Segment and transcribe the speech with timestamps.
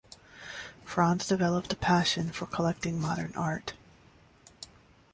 [0.83, 3.75] Franz developed a passion for collecting modern art.